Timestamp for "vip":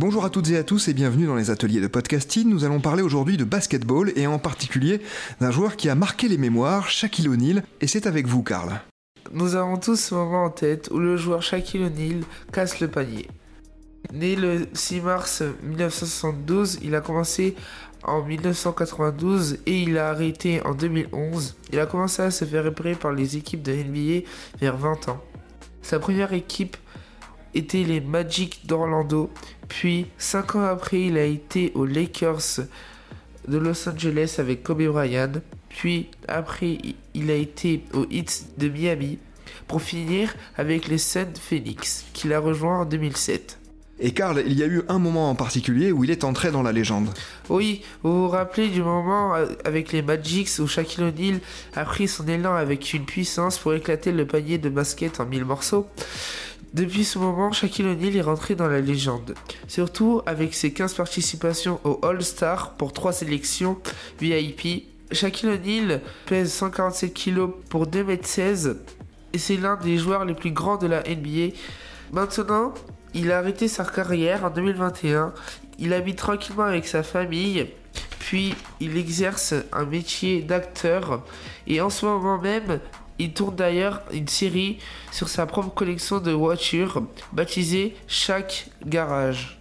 64.20-64.84